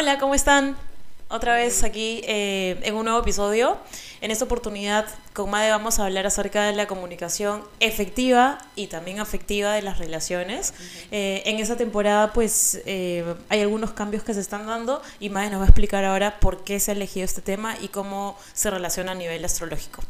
[0.00, 0.78] Hola, ¿cómo están?
[1.28, 3.76] Otra vez aquí eh, en un nuevo episodio.
[4.22, 9.20] En esta oportunidad con Made vamos a hablar acerca de la comunicación efectiva y también
[9.20, 10.72] afectiva de las relaciones.
[11.10, 15.50] Eh, en esta temporada pues eh, hay algunos cambios que se están dando y Made
[15.50, 18.70] nos va a explicar ahora por qué se ha elegido este tema y cómo se
[18.70, 20.02] relaciona a nivel astrológico.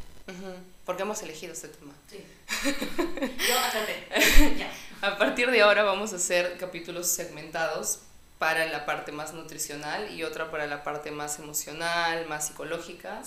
[0.87, 1.93] ¿Por qué hemos elegido este tema?
[2.09, 2.25] Sí.
[2.69, 4.67] Yo
[5.03, 8.03] A partir de ahora vamos a hacer capítulos segmentados
[8.41, 13.21] para la parte más nutricional y otra para la parte más emocional, más psicológica,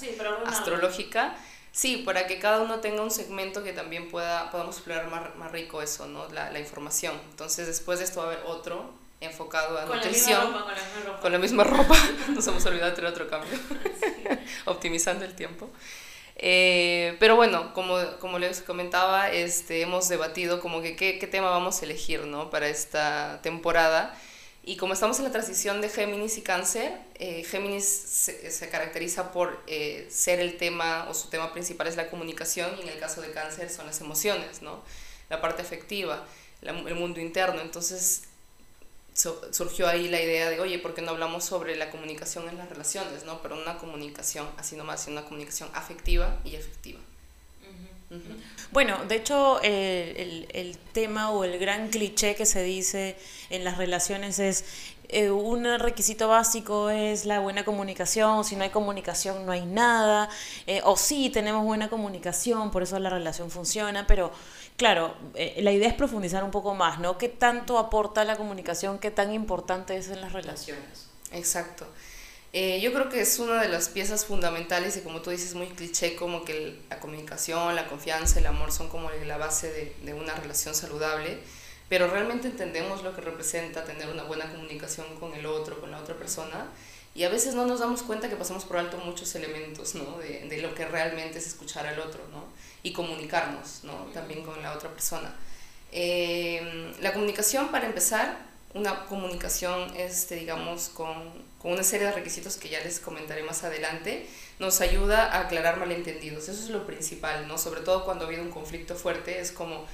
[0.47, 1.35] astrológica.
[1.71, 5.51] Sí, para que cada uno tenga un segmento que también pueda, podamos explorar más, más
[5.51, 6.27] rico eso, ¿no?
[6.29, 7.13] La, la, información.
[7.29, 8.91] Entonces, después de esto va a haber otro
[9.21, 10.51] enfocado a nutrición.
[11.21, 11.95] con la misma ropa.
[12.29, 13.59] Nos hemos olvidado de tener otro cambio.
[14.65, 15.69] Optimizando el tiempo.
[16.37, 21.51] Eh, pero bueno, como, como les comentaba, este, hemos debatido como que qué, qué tema
[21.51, 22.49] vamos a elegir, ¿no?
[22.49, 24.19] Para esta temporada.
[24.65, 29.61] Y como estamos en la transición de Géminis y Cáncer, eh, Géminis se, caracteriza por
[29.67, 33.21] eh, ser el tema o su tema principal es la comunicación y en el caso
[33.21, 34.81] de Cáncer son las emociones, ¿no?
[35.29, 36.25] La parte afectiva,
[36.61, 37.59] el mundo interno.
[37.61, 38.23] Entonces
[39.13, 42.69] surgió ahí la idea de, oye, ¿por qué no hablamos sobre la comunicación en las
[42.69, 43.41] relaciones, ¿no?
[43.41, 46.99] Pero una comunicación, así nomás, una comunicación afectiva y efectiva.
[48.71, 53.15] Bueno, de hecho, el, el, tema o el gran cliché que se dice
[53.49, 54.65] en las relaciones es
[55.13, 60.27] eh, un requisito básico es la buena comunicación, si no hay comunicación no hay nada,
[60.65, 64.31] eh, o sí tenemos buena comunicación, por eso la relación funciona, pero
[64.75, 67.19] claro, eh, la idea es profundizar un poco más, ¿no?
[67.19, 71.09] ¿Qué tanto aporta la comunicación, qué tan importante es en las relaciones?
[71.31, 71.85] Exacto.
[72.53, 75.67] Eh, yo creo que es una de las piezas fundamentales y como tú dices, muy
[75.67, 80.13] cliché, como que la comunicación, la confianza, el amor son como la base de, de,
[80.13, 81.39] una relación saludable,
[81.89, 85.97] pero realmente entendemos lo que representa tener una buena comunicación con el otro, con la
[85.97, 86.67] otra persona,
[87.15, 90.19] y a veces no nos damos cuenta que pasamos por alto muchos elementos, ¿no?
[90.19, 92.45] De, de lo que realmente es escuchar al otro, ¿no?
[92.83, 93.93] Y comunicarnos, ¿no?
[94.13, 95.33] También con la otra persona.
[95.91, 98.39] Eh, la comunicación, para empezar,
[98.73, 103.63] una comunicación, este, digamos, con, con, una serie de requisitos que ya les comentaré más
[103.63, 104.27] adelante,
[104.59, 106.49] nos ayuda a aclarar malentendidos.
[106.49, 107.57] Eso es lo principal, ¿no?
[107.57, 109.85] Sobre todo cuando ha habido un conflicto fuerte, es como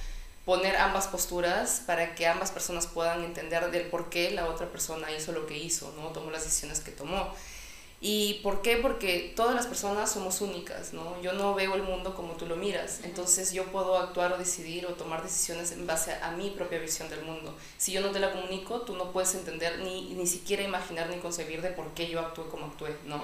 [0.44, 5.12] poner ambas posturas para que ambas personas puedan entender del por qué la otra persona
[5.12, 6.08] hizo lo que hizo, ¿no?
[6.08, 7.34] Tomó las decisiones que tomó.
[8.02, 8.78] ¿Y por qué?
[8.78, 11.20] Porque todas las personas somos únicas, ¿no?
[11.20, 14.86] Yo no veo el mundo como tú lo miras, entonces yo puedo actuar o decidir
[14.86, 17.54] o tomar decisiones en base a, mi propia visión del mundo.
[17.76, 21.18] Si yo no te la comunico, tú no puedes entender ni, ni siquiera imaginar ni
[21.18, 23.22] concebir de por qué yo actué como actué, ¿no?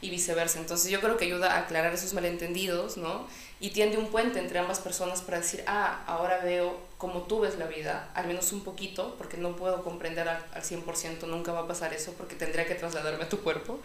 [0.00, 0.58] Y viceversa.
[0.58, 3.26] Entonces yo creo que ayuda a aclarar esos malentendidos, ¿no?
[3.64, 7.56] Y tiende un puente entre ambas personas para decir, ah, ahora veo cómo tú ves
[7.56, 11.60] la vida, al menos un poquito, porque no puedo comprender al, al 100%, nunca va
[11.60, 13.80] a pasar eso, porque tendría que trasladarme a tu cuerpo,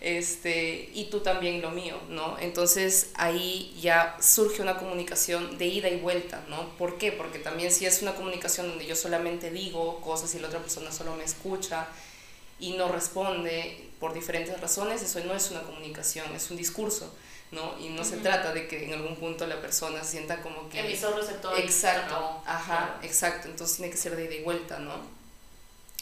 [0.00, 2.38] este, y tú también lo mío, ¿no?
[2.38, 6.74] Entonces ahí ya surge una comunicación de ida y vuelta, ¿no?
[6.78, 7.12] ¿Por qué?
[7.12, 10.90] Porque también si es una comunicación donde yo solamente digo cosas y la otra persona
[10.92, 11.88] solo me escucha
[12.60, 17.12] y no responde por diferentes razones, eso no es una comunicación, es un discurso.
[17.52, 17.76] ¿no?
[17.80, 20.80] Y no se trata de que en algún punto la persona se sienta como que...
[20.80, 21.58] Emisor, receptor.
[21.58, 23.48] Exacto, ajá, exacto.
[23.48, 24.94] Entonces tiene que ser de ida y vuelta, ¿no?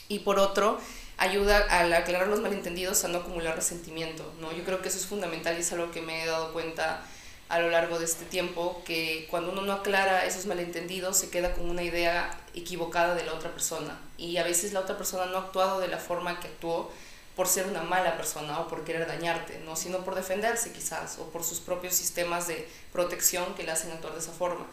[0.08, 0.78] Y por otro,
[1.16, 4.52] ayuda al aclarar los malentendidos a no acumular resentimiento, ¿no?
[4.52, 7.02] Yo creo que eso es fundamental y es algo que me he dado cuenta
[7.48, 11.54] a lo largo de este tiempo, que cuando uno no aclara esos malentendidos se queda
[11.54, 15.38] con una idea equivocada de la otra persona y a veces la otra persona no
[15.38, 16.90] ha actuado de la forma que actuó
[17.36, 19.76] por ser una mala persona o por querer dañarte, ¿no?
[19.76, 24.14] sino por defenderse quizás o por sus propios sistemas de protección que le hacen actuar
[24.14, 24.66] de esa forma.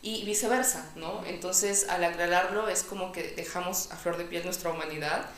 [0.00, 1.24] Y viceversa, ¿no?
[1.24, 5.30] Entonces, al aclararlo, es como que dejamos a flor de piel nuestra humanidad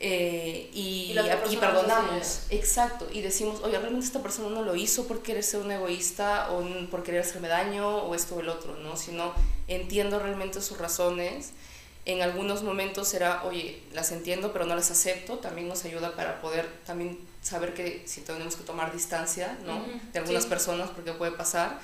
[0.00, 1.16] eh, y,
[1.50, 2.42] y, perdonamos.
[2.50, 3.08] Exacto.
[3.12, 6.62] Y decimos, oye, realmente esta persona no lo hizo por querer ser un egoísta o
[6.90, 8.96] por querer hacerme daño o esto o el otro, ¿no?
[8.96, 9.32] Sino
[9.66, 11.52] entiendo realmente sus razones
[12.08, 15.40] en algunos momentos será, oye, las entiendo, pero no las acepto.
[15.40, 19.84] También nos ayuda para poder también saber que si tenemos que tomar distancia, ¿no?
[20.14, 21.78] De algunas personas, porque puede pasar.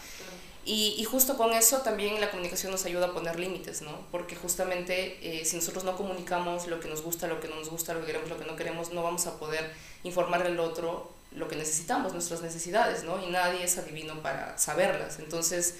[0.66, 4.06] Y, justo con eso también la comunicación nos ayuda a poner límites, ¿no?
[4.10, 7.68] Porque justamente eh, si nosotros no comunicamos lo que nos gusta, lo que no nos
[7.68, 9.70] gusta, lo que queremos, lo que no queremos, no vamos a poder
[10.04, 13.22] informar al otro lo que necesitamos, nuestras necesidades, ¿no?
[13.22, 15.18] Y nadie es adivino para saberlas.
[15.18, 15.74] Entonces,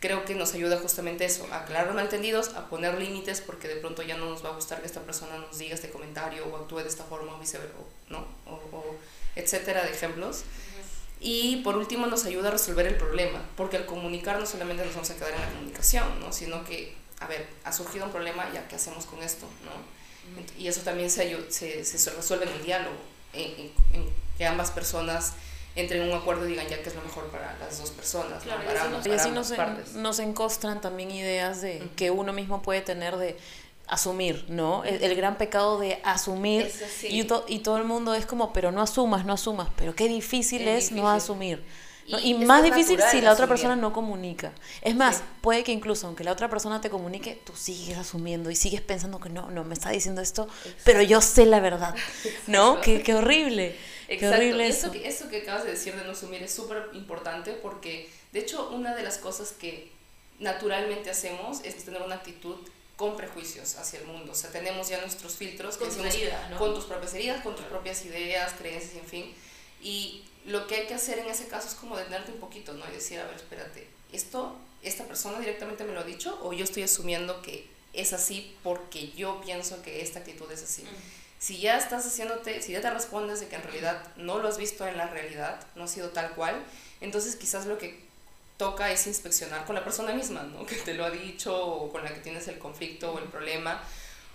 [0.00, 4.02] creo que nos ayuda justamente eso, a aclarar malentendidos, a poner límites, porque de pronto
[4.02, 6.78] ya no nos va a gustar que esta persona nos diga este comentario o actúe
[6.78, 7.74] de esta forma o viceversa,
[8.08, 8.26] ¿no?
[8.46, 8.96] O,
[9.34, 10.44] etcétera de ejemplos.
[11.20, 14.94] Y por último nos ayuda a resolver el problema, porque al comunicar no solamente nos
[14.94, 16.32] vamos a quedar en la comunicación, ¿no?
[16.32, 19.98] sino que, a ver, ha surgido un problema, ya qué hacemos con esto, ¿no?
[20.58, 22.96] Y eso también se, se, se, resuelve en el diálogo,
[23.32, 23.70] en,
[24.36, 25.32] que ambas personas
[25.74, 28.42] entren en un acuerdo y digan ya que es lo mejor para las dos personas,
[28.42, 29.52] claro, para, ambas, y así nos,
[29.94, 33.38] nos, encostran también ideas de que uno mismo puede tener de
[33.88, 34.84] asumir, ¿no?
[34.84, 36.70] El, gran pecado de asumir
[37.02, 40.68] y, y, todo el mundo es como, pero no asumas, no asumas, pero qué difícil
[40.68, 41.64] es, no asumir.
[42.22, 44.52] Y, más difícil si la otra persona no comunica.
[44.80, 48.56] Es más, puede que incluso aunque la otra persona te comunique, tú sigues asumiendo y
[48.56, 50.48] sigues pensando que no, no, me está diciendo esto,
[50.84, 51.94] pero yo sé la verdad,
[52.46, 52.80] ¿no?
[52.80, 53.76] Qué, qué, horrible.
[54.08, 54.90] Qué horrible eso.
[54.90, 58.70] Que, eso que acabas de decir de no asumir es súper importante porque, de hecho,
[58.70, 59.92] una de las cosas que
[60.38, 62.56] naturalmente hacemos es tener una actitud
[62.98, 64.32] con prejuicios hacia el mundo.
[64.32, 65.88] O sea, tenemos ya nuestros filtros con,
[66.58, 69.34] con tus propias heridas, con tus propias ideas, creencias, en fin.
[69.80, 72.84] Y lo que hay que hacer en ese caso es como detenerte un poquito, ¿no?
[72.90, 76.64] Y decir, a ver, espérate, ¿esto, esta persona directamente me lo ha dicho o yo
[76.64, 80.84] estoy asumiendo que es así porque yo pienso que esta actitud es así?
[81.38, 84.58] Si ya estás haciéndote, si ya te respondes de que en realidad no lo has
[84.58, 86.60] visto en la realidad, no ha sido tal cual,
[87.00, 88.07] entonces quizás lo que
[88.58, 90.66] toca es inspeccionar con la persona misma, ¿no?
[90.66, 93.80] Que te lo ha dicho o con la que tienes el conflicto o el problema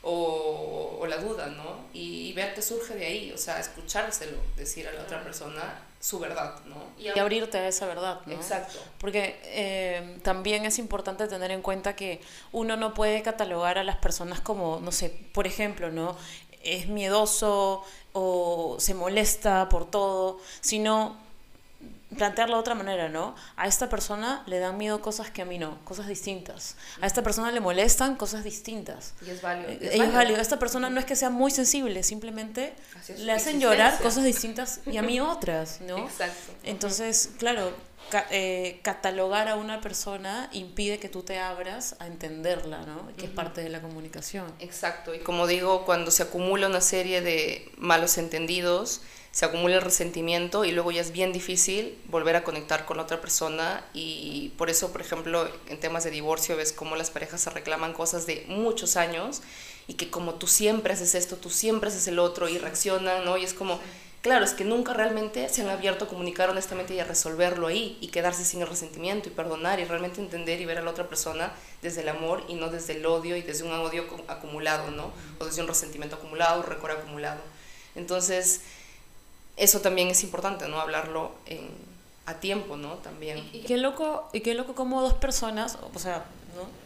[0.01, 1.85] o, o la duda, ¿no?
[1.93, 5.81] Y, y, ver qué surge de ahí, o sea, escuchárselo, decir a la otra persona
[5.99, 6.75] su verdad, ¿no?
[6.97, 8.33] Y abrirte a esa verdad, ¿no?
[8.33, 8.77] Exacto.
[8.97, 12.19] Porque eh, también es importante tener en cuenta que
[12.51, 16.17] uno no puede catalogar a las personas como, no sé, por ejemplo, ¿no?
[16.61, 21.22] Es miedoso o se molesta por todo, sino
[22.15, 23.35] plantearlo de otra manera, ¿no?
[23.55, 26.75] A esta persona le dan miedo cosas que a mí no, cosas distintas.
[27.01, 29.13] A esta persona le molestan cosas distintas.
[29.25, 29.69] Y es válido.
[29.69, 30.39] Eh, es, válido.
[30.39, 32.73] Esta persona no es que sea muy sensible, simplemente
[33.17, 35.97] le hacen llorar cosas distintas y a mí otras, ¿no?
[35.97, 36.53] Exacto.
[36.63, 37.73] Entonces, claro,
[38.29, 43.07] eh, catalogar a una persona impide que tú te abras a entenderla, ¿no?
[43.17, 44.53] Que es parte de la comunicación.
[44.59, 45.15] Exacto.
[45.15, 49.01] Y como digo, cuando se acumula una serie de malos entendidos,
[49.33, 53.19] se acumula el resentimiento y luego ya es bien difícil volver a conectar con otra
[53.19, 57.49] persona y por eso, por ejemplo, en temas de divorcio ves cómo las parejas se
[57.49, 59.41] reclaman cosas de muchos años
[59.87, 63.35] y que como tú siempre haces esto, tú siempre haces el otro y reaccionan, ¿no?
[63.37, 63.79] Y es como,
[64.21, 67.97] claro, es que nunca realmente se han abierto a comunicar honestamente y a resolverlo ahí
[68.01, 71.09] y quedarse sin el resentimiento y perdonar y realmente entender y ver a la otra
[71.09, 71.51] persona
[71.81, 75.11] desde el amor y no desde el odio y desde un odio acumulado, ¿no?
[75.39, 77.41] O desde un resentimiento acumulado, un récord acumulado.
[77.95, 78.61] Entonces,
[79.57, 80.79] eso también es importante, ¿no?
[80.79, 81.69] Hablarlo en,
[82.25, 82.93] a tiempo, ¿no?
[82.95, 83.37] También.
[83.53, 86.83] Y, qué loco, y qué loco como dos personas, o sea, ¿no?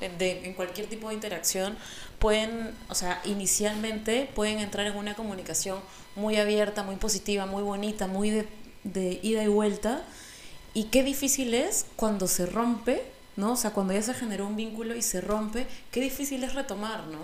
[0.00, 1.76] En cualquier tipo de interacción,
[2.18, 5.80] pueden, o sea, inicialmente pueden entrar en una comunicación
[6.14, 8.46] muy abierta, muy positiva, muy bonita, muy
[8.84, 10.02] de ida y vuelta.
[10.74, 13.52] Y qué difícil es cuando se rompe ¿no?
[13.52, 17.06] O sea, cuando ya se generó un vínculo y se rompe, qué difícil es retomar,
[17.06, 17.18] ¿no?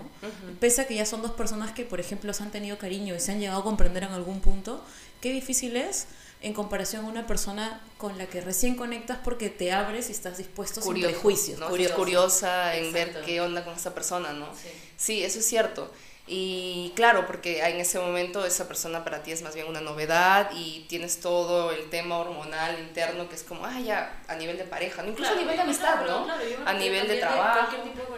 [0.59, 3.19] Pese a que ya son dos personas que, por ejemplo, se han tenido cariño y
[3.19, 4.83] se han llegado a comprender en algún punto,
[5.21, 6.07] qué difícil es
[6.41, 10.37] en comparación a una persona con la que recién conectas porque te abres y estás
[10.39, 11.59] dispuesto sin prejuicios.
[11.59, 11.69] ¿no?
[11.95, 14.47] curiosa en ver qué onda con esa persona, ¿no?
[14.55, 15.91] Sí, sí eso es cierto.
[16.33, 20.49] Y claro, porque en ese momento esa persona para ti es más bien una novedad
[20.55, 24.63] y tienes todo el tema hormonal interno que es como, ah, ya, a nivel de
[24.63, 26.25] pareja, incluso a nivel de amistad, ¿no?
[26.65, 27.75] a nivel de trabajo.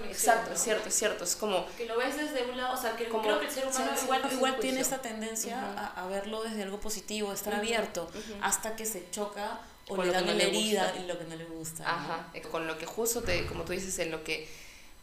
[0.07, 1.23] Exacto, es cierto, es cierto.
[1.23, 1.65] Es como.
[1.75, 4.29] Que lo ves desde un lado, o sea, que como, creo que el ser humano
[4.31, 8.07] igual, tiene esta tendencia a, verlo desde algo positivo, a estar abierto,
[8.43, 11.83] hasta que se choca o le dan la herida y lo que no le gusta.
[11.89, 14.47] Ajá, con lo que justo te, como tú dices, en lo que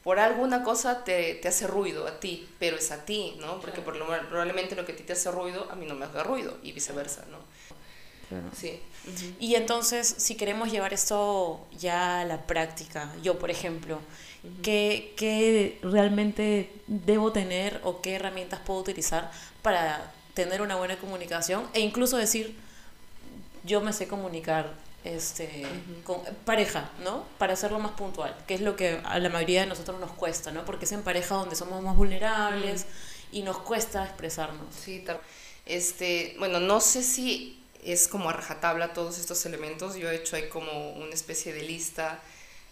[0.03, 3.61] por alguna cosa te, te, hace ruido a ti, pero es a ti, ¿no?
[3.61, 6.07] Porque por lo, probablemente lo que a ti te hace ruido, a mí no me
[6.07, 7.39] haga ruido y viceversa, ¿no?
[8.29, 8.47] Claro.
[8.57, 8.81] Sí.
[9.41, 13.99] Y entonces, si queremos llevar esto ya a la práctica, yo por ejemplo,
[14.63, 19.31] ¿qué, ¿qué, realmente debo tener o qué herramientas puedo utilizar
[19.63, 22.57] para tener una buena comunicación e incluso decir,
[23.65, 25.67] yo me sé comunicar este,
[26.05, 27.25] con pareja, ¿no?
[27.39, 30.53] Para hacerlo más puntual, que es lo que a la mayoría de nosotros nos cuesta,
[30.53, 30.65] ¿no?
[30.65, 32.87] Porque es en pareja donde somos más vulnerables
[33.33, 34.75] y nos cuesta expresarnos.
[34.75, 35.05] Sí,
[35.67, 40.37] este, bueno, no sé si es como a rajatabla todos estos elementos, yo he hecho
[40.37, 42.21] ahí como una especie de lista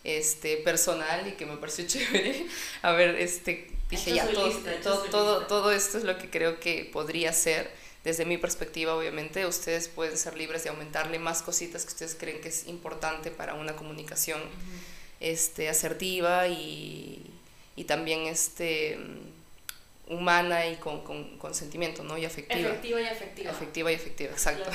[0.05, 2.47] este, personal y que me pareció chévere.
[2.83, 4.51] A ver, este, dije ya, todo,
[4.83, 7.71] todo, todo, todo esto es lo que creo que podría ser
[8.09, 12.41] desde mi perspectiva, obviamente, ustedes pueden ser libres de aumentarle más cositas que ustedes creen
[12.41, 14.41] que es importante para una comunicación
[15.21, 17.23] este, asertiva y,
[17.77, 18.99] y, también este,
[20.07, 22.17] humana y con, con, sentimiento, ¿no?
[22.17, 22.71] Y afectiva.
[22.71, 23.51] Efectiva y afectiva.
[23.51, 24.71] Efectiva y afectiva, exacto.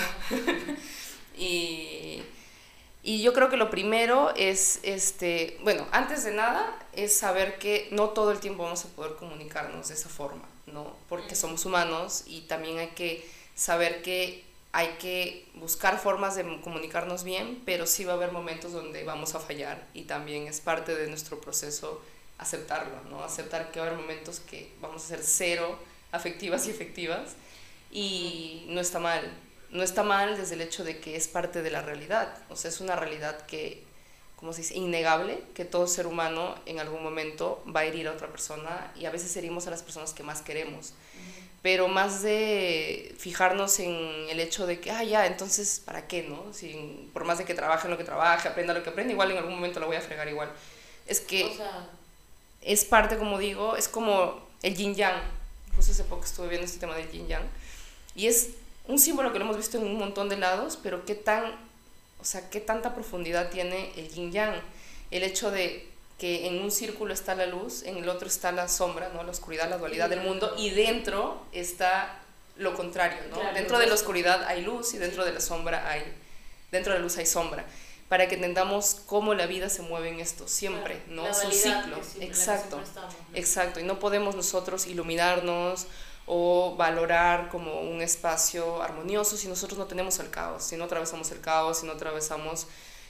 [1.36, 2.22] y
[3.06, 7.90] Y yo creo que lo primero es, este, bueno, antes de nada, es saber que
[7.92, 10.96] no todo el tiempo vamos a poder comunicarnos de esa forma, ¿no?
[11.10, 17.26] Porque somos humanos y también hay que saber que hay que buscar formas de comunicarnos
[17.26, 20.96] bien, pero sí va a haber momentos donde vamos a fallar y también es parte
[20.96, 22.02] de nuestro proceso
[22.38, 23.24] aceptarlo, ¿no?
[23.24, 25.78] Aceptar que va a haber momentos que vamos a ser cero
[26.12, 27.36] afectivas y efectivas
[27.92, 29.22] y no está mal.
[29.74, 32.70] No está mal desde el hecho de que es parte de la realidad, o sea,
[32.70, 33.84] es una realidad que,
[34.38, 38.12] como se dice, innegable, que todo ser humano en algún momento va a herir a
[38.12, 40.94] otra persona y a veces herimos a las personas que más queremos
[41.64, 46.54] pero más de fijarnos en el hecho de que, ah, ya, entonces, ¿para qué, no?
[46.54, 49.32] Si, por más de que trabaje en lo que trabaje, aprenda lo que aprenda, igual
[49.32, 50.52] en algún momento lo voy a fregar igual.
[51.08, 51.58] Es que
[52.62, 55.16] es parte, como digo, es como el yin yang.
[55.78, 57.44] Justo hace poco estuve viendo este tema del yin yang.
[58.14, 58.50] Y es
[58.88, 61.56] un símbolo que lo hemos visto en un montón de lados, pero qué tan,
[62.20, 64.56] o sea, qué tanta profundidad tiene el yin yang.
[65.12, 65.88] El hecho de
[66.18, 69.24] que en un círculo está la luz, en el otro está la sombra, ¿no?
[69.24, 72.20] la oscuridad, la dualidad del mundo, y dentro está
[72.56, 73.54] lo contrario, ¿no?
[73.54, 76.04] dentro de la oscuridad hay luz y dentro de la sombra hay,
[76.72, 77.66] dentro de la luz hay sombra,
[78.10, 81.28] para que entendamos cómo la vida se mueve en esto, siempre, ¿no?
[81.28, 82.80] Es un ciclo, exacto,
[83.34, 85.88] exacto, y no podemos nosotros iluminarnos
[86.26, 91.32] o valorar como un espacio armonioso si nosotros no tenemos el caos, si no atravesamos
[91.32, 92.68] el caos, si no atravesamos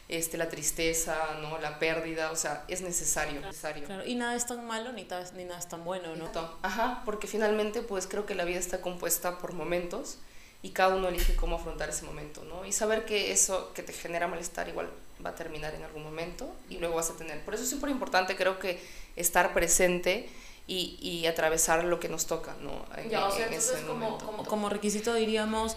[0.10, 1.58] este, la tristeza, ¿no?
[1.60, 3.40] la pérdida, o sea, es necesario.
[3.42, 4.06] necesario.
[4.06, 6.30] y nada es tan malo ni, ni nada es tan bueno, ¿no?
[6.62, 10.18] Ajá, porque finalmente pues creo que la vida está compuesta por momentos
[10.62, 12.66] y cada uno elige cómo afrontar ese momento, ¿no?
[12.66, 14.90] Y saber que eso que te genera malestar igual
[15.24, 17.44] va a terminar en algún momento y luego vas a tener.
[17.46, 18.82] Por eso es súper importante creo que
[19.16, 20.30] estar presente
[20.68, 22.86] y, y, atravesar lo que nos toca, ¿no?
[23.10, 25.76] ya, o sea, entonces como, como, como, requisito diríamos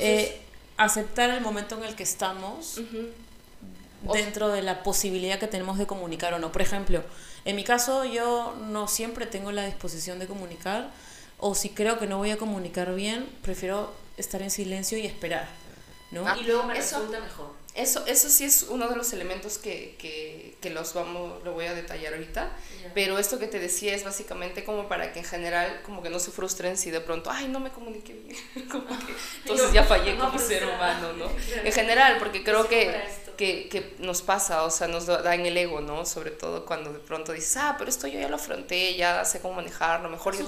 [0.00, 0.40] eh,
[0.76, 2.80] aceptar el momento en el que estamos
[4.12, 6.52] dentro de la posibilidad que tenemos de comunicar o no.
[6.52, 7.02] Por ejemplo,
[7.44, 10.90] en mi caso yo no siempre tengo la disposición de comunicar
[11.38, 15.48] o si creo que no voy a comunicar bien, prefiero estar en silencio y esperar.
[16.10, 16.26] ¿no?
[16.26, 17.63] Ah, y luego me resulta mejor.
[17.74, 21.66] Eso, eso sí es uno de los elementos que, que, que los vamos, lo voy
[21.66, 22.52] a detallar ahorita,
[22.94, 26.20] pero esto que te decía es básicamente como para que en general como que no
[26.20, 28.36] se frustren si de pronto, ay, no me comuniqué bien,
[29.40, 31.28] entonces ya fallé como ser humano, ¿no?
[31.64, 32.94] En general, porque creo que,
[33.36, 36.06] que, que, nos pasa, o sea, nos da en el ego, ¿no?
[36.06, 39.40] Sobre todo cuando de pronto dices, ah, pero esto yo ya lo afronté, ya sé
[39.40, 40.36] cómo manejarlo, mejor.
[40.36, 40.44] y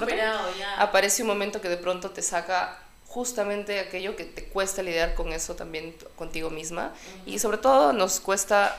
[0.77, 2.86] aparece un momento que de pronto te saca
[3.17, 6.93] justamente aquello que te cuesta lidiar con eso también contigo misma.
[7.25, 8.77] Y sobre todo nos cuesta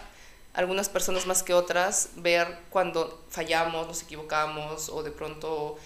[0.54, 5.76] algunas personas más que otras ver cuando fallamos, nos equivocamos o de pronto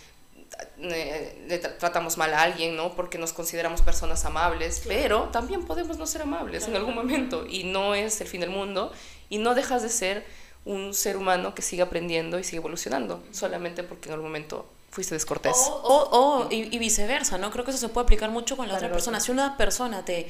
[0.77, 2.95] eh, le tratamos mal a alguien, ¿no?
[2.95, 7.65] Porque nos consideramos personas amables, pero también podemos no ser amables en algún momento y
[7.65, 8.93] no es el fin del mundo
[9.31, 10.27] y no dejas de ser
[10.64, 15.14] un ser humano que sigue aprendiendo y sigue evolucionando, solamente porque en algún momento fuiste
[15.14, 15.57] descortés.
[15.57, 17.50] O, o, y, viceversa, ¿no?
[17.50, 19.21] Creo que eso se puede aplicar mucho con la otra persona.
[19.21, 20.28] Si una persona te,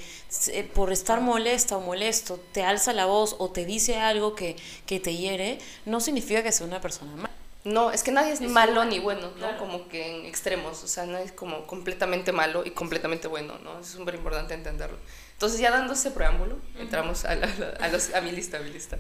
[0.72, 5.00] por estar molesta o molesto, te alza la voz o te dice algo que, que
[5.00, 7.34] te hiere, no significa que sea una persona mala.
[7.64, 9.56] No, es que nadie es, malo ni bueno, ¿no?
[9.56, 13.78] Como que en extremos, o sea, nadie es como completamente malo y completamente bueno, ¿no?
[13.78, 14.98] Es súper importante entenderlo.
[15.42, 18.96] Entonces, ya dando ese preámbulo, entramos a, a, los, a mi lista, a mi lista.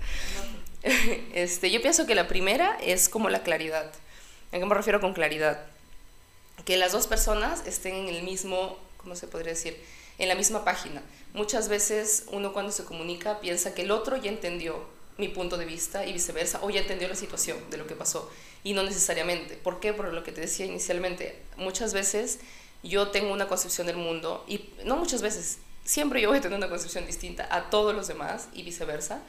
[1.34, 3.92] este, yo pienso que la primera es como la claridad.
[4.50, 5.64] ¿A qué me refiero con claridad?
[6.64, 9.80] Que las dos personas estén en el mismo, ¿cómo se podría decir?
[10.18, 11.00] En la misma página.
[11.32, 14.84] Muchas veces uno cuando se comunica piensa que el otro ya entendió
[15.18, 18.28] mi punto de vista y viceversa, o ya entendió la situación de lo que pasó,
[18.64, 19.54] y no necesariamente.
[19.54, 19.92] ¿Por qué?
[19.92, 21.40] Por lo que te decía inicialmente.
[21.56, 22.40] Muchas veces
[22.82, 26.56] yo tengo una concepción del mundo, y no muchas veces, siempre yo voy a tener
[26.56, 29.20] una concepción distinta a todos los demás y viceversa.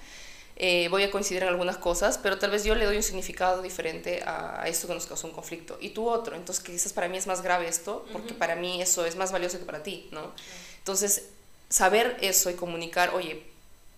[0.56, 3.64] Eh, voy a coincidir en algunas cosas, pero tal vez yo le doy un significado
[3.64, 6.36] diferente a esto que nos causó un conflicto y tú otro.
[6.36, 9.58] Entonces quizás para mí es más grave esto, porque para mí eso es más valioso
[9.58, 10.32] que para ti, ¿no?
[10.78, 11.30] Entonces,
[11.70, 13.42] saber eso y comunicar, oye,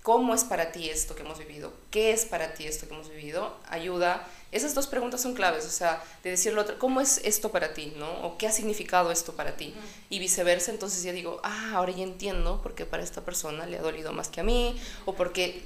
[0.01, 1.73] ¿cómo es para ti esto que hemos vivido?
[1.89, 3.57] ¿Qué es para ti esto que hemos vivido?
[3.67, 4.25] Ayuda.
[4.55, 7.93] Esas dos preguntas son claves, o sea, de decirlo otro, ¿cómo es esto para ti,
[7.97, 8.09] no?
[8.25, 9.75] O qué ha significado esto para ti?
[10.09, 13.77] Y viceversa, entonces ya digo, ah, ahora ya entiendo por qué para esta persona le
[13.77, 15.61] ha dolido más que a mí, o porque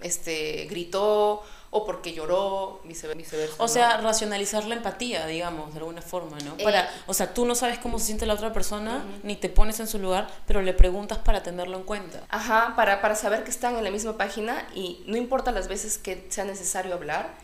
[0.00, 1.42] este, gritó
[1.72, 3.54] o porque lloró, viceversa.
[3.58, 6.56] O sea, racionalizar la empatía, digamos, de alguna forma, ¿no?
[6.56, 9.50] Para, eh, o sea, tú no sabes cómo se siente la otra persona, ni te
[9.50, 12.24] pones en su lugar, pero le preguntas para tenerlo en cuenta.
[12.30, 15.98] Ajá, para, para saber que están en la misma página y no importa las veces
[15.98, 17.36] que sea necesario hablar,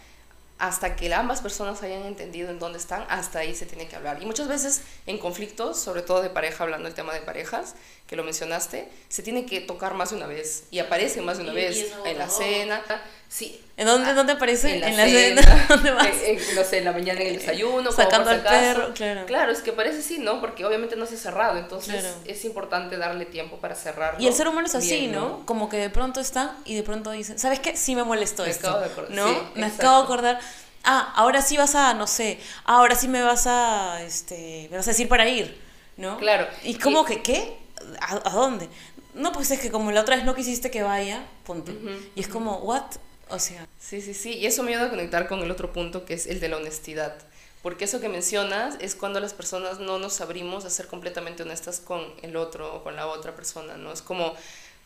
[0.58, 4.22] hasta que ambas personas hayan entendido en dónde están, hasta ahí se tiene que hablar.
[4.22, 7.74] Y muchas veces en conflictos, sobre todo de pareja, hablando del tema de parejas,
[8.06, 11.44] que lo mencionaste, se tiene que tocar más de una vez y aparece más de
[11.44, 12.82] una vez en la cena.
[13.28, 13.60] Sí.
[13.76, 14.74] ¿En dónde, ¿dónde aparece?
[14.74, 15.66] En la, cena.
[15.68, 16.06] ¿Dónde vas?
[16.54, 17.92] no sé, en la mañana en el desayuno.
[17.92, 19.26] Sacando al perro, claro.
[19.26, 20.40] Claro, es que parece sí, ¿no?
[20.40, 24.20] Porque obviamente no se ha cerrado, entonces es importante darle tiempo para cerrarlo.
[24.20, 25.44] Y el ser humano es así, ¿no?
[25.44, 27.76] Como que de pronto está y de pronto dice, ¿sabes qué?
[27.76, 28.68] Sí me molestó me esto.
[28.68, 29.10] Acabo de acordar.
[29.10, 29.50] ¿No?
[29.54, 30.40] me acabo de acordar.
[30.88, 34.86] Ah, ahora sí vas a, no sé, ahora sí me vas a, este, me vas
[34.86, 35.60] a decir para ir,
[35.96, 36.16] ¿no?
[36.16, 36.46] Claro.
[36.62, 37.58] ¿Y cómo que qué?
[38.00, 38.68] ¿A, dónde?
[39.12, 41.72] No, pues es que como la otra vez no quisiste que vaya, ponte.
[42.14, 42.84] Y es como, ¿what?
[43.28, 43.66] O sea.
[43.78, 44.34] Sí, sí, sí.
[44.34, 46.56] Y eso me ayuda a conectar con el otro punto que es el de la
[46.56, 47.16] honestidad.
[47.62, 51.80] Porque eso que mencionas es cuando las personas no nos abrimos a ser completamente honestas
[51.80, 53.92] con el otro o con la otra persona, ¿no?
[53.92, 54.34] Es como,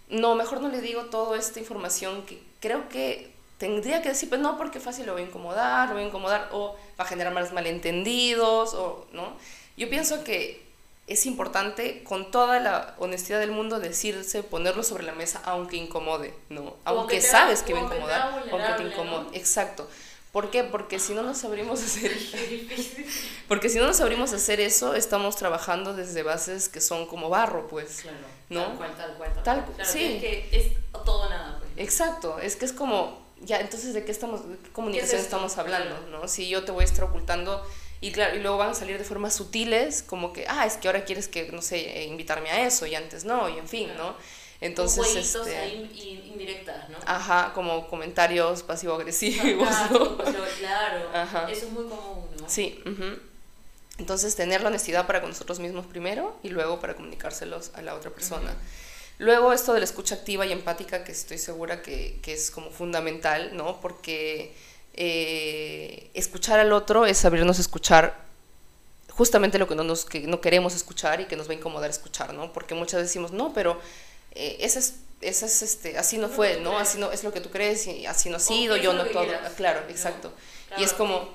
[0.08, 4.40] no, mejor no le digo toda esta información que creo que tendría que decir, pues
[4.40, 7.34] no, porque fácil lo voy a incomodar, lo voy a incomodar, o va a generar
[7.34, 9.36] más malentendidos, o, ¿no?
[9.76, 10.69] Yo pienso que
[11.10, 16.32] es importante con toda la honestidad del mundo decirse, ponerlo sobre la mesa, aunque incomode,
[16.48, 16.76] ¿no?
[16.84, 19.36] Aunque sabes que va a incomodar, aunque te incomode.
[19.36, 19.90] Exacto.
[20.30, 20.62] ¿Por qué?
[20.62, 22.12] Porque si no nos abrimos a hacer
[23.48, 27.28] porque si no nos abrimos a hacer eso, estamos trabajando desde bases que son como
[27.28, 28.02] barro, pues.
[28.02, 28.16] Claro.
[28.48, 28.62] ¿no?
[28.62, 29.42] Tal cual, tal cual.
[29.42, 30.04] Tal, claro, sí.
[30.04, 30.66] Es que es
[31.04, 31.70] todo nada, pues.
[31.76, 35.98] Exacto, es que es como ya, entonces de qué estamos de qué comunicación estamos hablando,
[36.10, 36.28] ¿no?
[36.28, 37.66] Si yo te voy a estar ocultando
[38.00, 40.88] y claro, y luego van a salir de formas sutiles, como que, ah, es que
[40.88, 44.16] ahora quieres que, no sé, invitarme a eso y antes no, y en fin, ¿no?
[44.62, 46.98] Entonces, este, ahí indirectas, ¿no?
[47.06, 49.68] Ajá, como comentarios pasivo-agresivos.
[49.90, 50.18] ¿no?
[50.58, 51.50] claro, ajá.
[51.50, 52.48] eso es muy común, ¿no?
[52.48, 52.82] Sí,
[53.98, 57.94] entonces tener la honestidad para con nosotros mismos primero y luego para comunicárselos a la
[57.94, 58.54] otra persona.
[59.18, 62.70] Luego esto de la escucha activa y empática, que estoy segura que, que es como
[62.70, 63.78] fundamental, ¿no?
[63.80, 64.54] Porque
[65.02, 68.14] eh, escuchar al otro es sabernos escuchar
[69.08, 71.88] justamente lo que no, nos, que no queremos escuchar y que nos va a incomodar
[71.88, 72.52] escuchar, ¿no?
[72.52, 73.80] Porque muchas veces decimos, no, pero
[74.32, 76.78] eh, esa es, esa es este, así no fue, ¿no?
[76.78, 79.26] Así no es lo que tú crees y así no ha sido, yo no todo.
[79.56, 80.34] Claro, exacto.
[80.76, 81.34] y es como...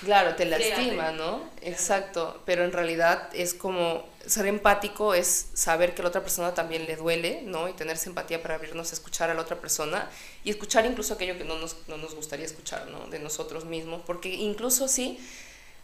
[0.00, 1.42] claro, te lastima, ¿no?
[1.62, 6.54] Exacto, pero en realidad es como ser empático es saber que a la otra persona
[6.54, 7.68] también le duele, ¿no?
[7.68, 10.08] Y tener empatía para abrirnos a escuchar a la otra persona
[10.44, 13.06] y escuchar incluso aquello que no nos, no nos gustaría escuchar, ¿no?
[13.08, 15.18] De nosotros mismos, porque incluso sí,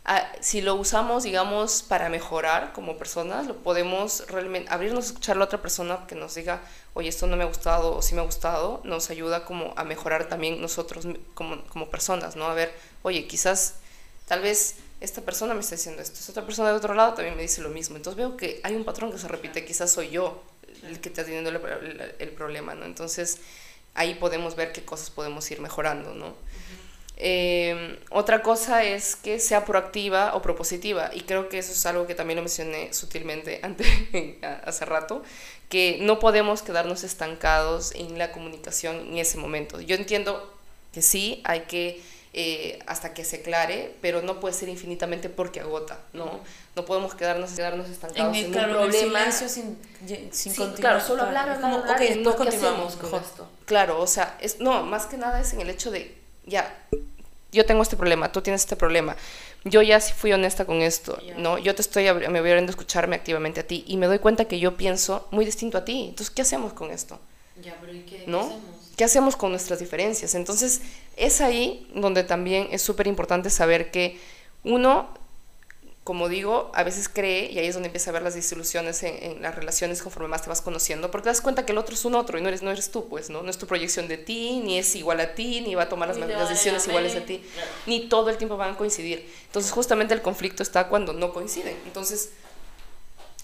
[0.04, 5.36] ah, si lo usamos, digamos, para mejorar como personas, lo podemos realmente abrirnos a escuchar
[5.36, 6.60] a la otra persona que nos diga,
[6.92, 9.84] oye, esto no me ha gustado o sí me ha gustado, nos ayuda como a
[9.84, 12.44] mejorar también nosotros como, como personas, ¿no?
[12.46, 13.76] A ver, oye, quizás,
[14.26, 17.36] tal vez esta persona me está diciendo esto, esta otra persona de otro lado también
[17.36, 17.96] me dice lo mismo.
[17.96, 20.42] Entonces veo que hay un patrón que se repite, quizás soy yo
[20.82, 22.84] el que está teniendo el, problema, ¿no?
[22.84, 23.38] Entonces
[23.94, 26.34] ahí podemos ver qué cosas podemos ir mejorando, ¿no?
[27.16, 32.08] Eh, otra cosa es que sea proactiva o propositiva, y creo que eso es algo
[32.08, 33.86] que también lo mencioné sutilmente antes,
[34.64, 35.22] hace rato,
[35.68, 39.80] que no podemos quedarnos estancados en la comunicación en ese momento.
[39.80, 40.52] Yo entiendo
[40.92, 42.02] que sí, hay que
[42.36, 46.40] eh, hasta que se aclare, pero no puede ser infinitamente porque agota, ¿no?
[46.74, 49.30] No podemos quedarnos, quedarnos estancados en, el, claro, un problema.
[49.30, 53.48] sin, sin sí, Claro, solo hablar, hablar, como, hablar okay, no continuamos con esto.
[53.66, 56.12] Claro, o sea, es, no, más que nada es en el hecho de,
[56.44, 56.76] ya,
[57.52, 59.14] yo tengo este problema, tú tienes este problema,
[59.62, 61.58] yo ya fui honesta con esto, ¿no?
[61.58, 64.46] Yo te estoy, me voy abriendo a escucharme activamente a ti y me doy cuenta
[64.46, 67.20] que yo pienso muy distinto a ti, entonces, ¿qué hacemos con esto?
[67.62, 68.40] Ya, pero ¿y qué, ¿no?
[68.40, 68.83] ¿qué hacemos?
[68.96, 70.34] ¿Qué hacemos con nuestras diferencias?
[70.34, 70.80] Entonces,
[71.16, 74.20] es ahí donde también es súper importante saber que
[74.62, 75.08] uno,
[76.04, 79.42] como digo, a veces cree, y ahí es donde empieza a ver las disoluciones en,
[79.42, 82.04] las relaciones conforme más te vas conociendo, porque te das cuenta que el otro es
[82.04, 83.42] un otro y no eres, no eres tú, pues, ¿no?
[83.42, 86.08] No es tu proyección de ti, ni es igual a ti, ni va a tomar
[86.08, 87.42] las, las decisiones iguales a ti,
[87.86, 89.28] ni todo el tiempo van a coincidir.
[89.46, 91.76] Entonces, justamente el conflicto está cuando no coinciden.
[91.86, 92.30] Entonces,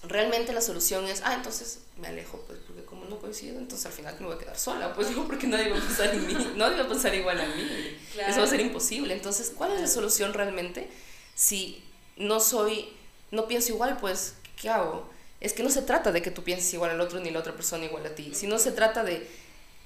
[0.05, 4.17] realmente la solución es, ah, entonces me alejo, pues, porque no coincido, entonces al final
[4.21, 6.79] me voy a quedar sola, pues no, porque nadie va a pensar en mí, nadie
[6.79, 9.13] va a pensar igual a mí, eso va a ser imposible.
[9.13, 10.89] Entonces, ¿cuál es la solución realmente?
[11.35, 11.83] Si
[12.17, 12.89] no soy,
[13.31, 15.11] no pienso igual, pues, ¿qué hago?
[15.41, 17.55] Es que no se trata de que tú pienses igual al otro ni la otra
[17.55, 19.29] persona igual a ti, sino se trata de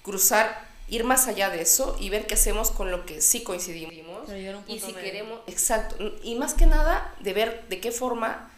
[0.02, 4.28] cruzar, ir más allá de eso y ver qué hacemos con lo que sí coincidimos.
[4.68, 8.50] Y si queremos, exacto, y más que nada de ver de qué forma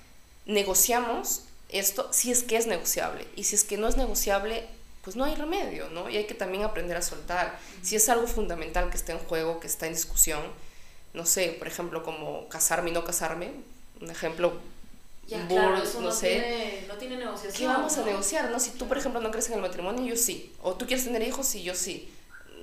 [0.47, 3.27] negociamos esto si es que es negociable.
[3.37, 4.67] Y si es que no es negociable,
[5.03, 6.11] pues no hay remedio, ¿no?
[6.11, 7.59] Y hay que también aprender a soltar.
[7.83, 10.43] Si es algo fundamental que está en juego, que está en discusión,
[11.15, 13.53] no sé, por ejemplo, como casarme y no casarme,
[14.01, 14.61] un ejemplo
[15.27, 16.29] ya, claro, eso no, sé.
[16.29, 17.53] Tiene, no tiene negociación.
[17.53, 18.61] ¿Qué vamos a negociar, no?
[18.61, 20.53] Si tú, por ejemplo, no crees en el matrimonio, yo sí.
[20.63, 22.13] O tú quieres tener hijos, y yo sí.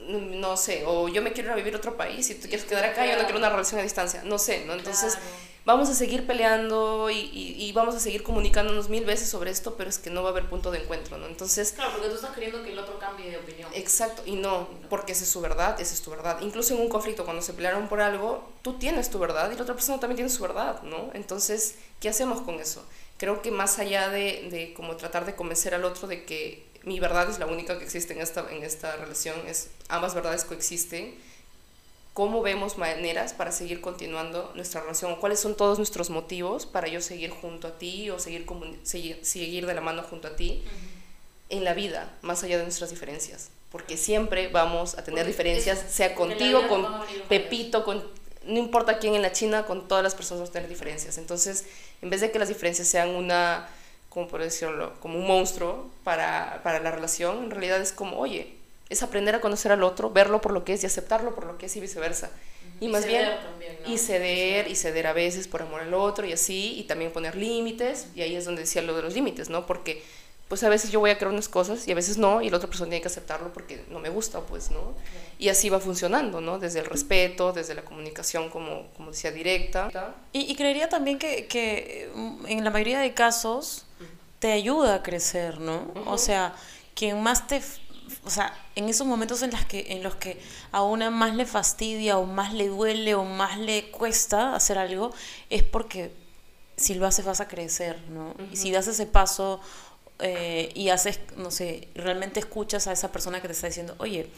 [0.08, 2.66] no sé, o yo me quiero ir a vivir a otro país y tú quieres
[2.66, 4.74] quedar acá, yo no quiero una relación a distancia, no sé, ¿no?
[4.74, 5.18] Entonces
[5.65, 9.89] vamos a seguir peleando y, y, vamos a seguir comunicándonos mil veces sobre esto, pero
[9.89, 11.26] es que no va a haber punto de encuentro, ¿no?
[11.28, 11.71] Entonces...
[11.73, 13.69] Claro, porque tú estás queriendo que el otro cambie de opinión.
[13.73, 16.41] Exacto, y no, porque esa es su verdad, esa es tu verdad.
[16.41, 19.63] Incluso en un conflicto, cuando se pelearon por algo, tú tienes tu verdad y la
[19.63, 21.12] otra persona también tiene su verdad, ¿no?
[21.13, 22.86] Entonces, ¿qué hacemos con eso?
[23.17, 26.99] Creo que más allá de, de como tratar de convencer al otro de que mi
[26.99, 31.15] verdad es la única que existe en esta, en esta relación, es, ambas verdades coexisten,
[32.13, 37.02] cómo vemos maneras para seguir continuando nuestra relación, cuáles son todos nuestros motivos para yo
[37.02, 38.45] seguir junto a ti o seguir,
[38.84, 40.63] seguir, seguir de la mano junto a ti
[41.49, 43.49] en la vida, más allá de nuestras diferencias.
[43.71, 46.86] Porque siempre vamos a tener diferencias, sea contigo, con
[47.28, 48.04] Pepito, con
[48.45, 51.17] no importa quién en la China, con todas las personas vamos a tener diferencias.
[51.17, 51.65] Entonces,
[52.02, 53.67] en vez de que las diferencias sean una
[54.13, 58.54] como por decirlo, como un monstruo para, para la relación, en realidad es como, oye,
[58.94, 61.58] es aprender a conocer al otro, verlo por lo que es y aceptarlo por lo
[61.58, 62.32] que es y viceversa.
[62.80, 63.30] Y, más bien,
[63.86, 67.36] y ceder, y ceder a veces por amor al otro y así, y también poner
[67.36, 69.66] límites, y ahí es donde decía lo de los límites, ¿no?
[69.66, 70.04] Porque
[70.48, 72.58] pues a veces yo voy a creer unas cosas y a veces no, y la
[72.58, 74.94] otra persona tiene que aceptarlo porque no me gusta, pues, ¿no?
[75.40, 76.60] Y así va funcionando, ¿no?
[76.60, 80.14] Desde el respeto, desde la comunicación, como, como decía, directa.
[80.32, 83.86] Y, y creería también que, que mm, en la mayoría de casos
[84.38, 85.92] te ayuda a crecer, ¿no?
[86.06, 86.54] O sea,
[86.94, 87.62] quien más te...
[88.26, 90.40] O sea, en esos momentos en, las que, en los que
[90.72, 95.12] a una más le fastidia o más le duele o más le cuesta hacer algo,
[95.50, 96.12] es porque
[96.78, 98.34] si lo haces vas a crecer, ¿no?
[98.52, 99.60] Y si das ese paso
[100.20, 104.30] eh, y haces, no sé, realmente escuchas a esa persona que te está diciendo, oye,